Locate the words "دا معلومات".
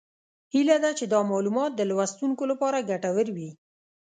1.13-1.71